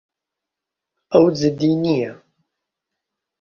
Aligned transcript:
ئەو 1.13 1.25
جددی 1.39 1.73
نییە. 1.83 2.13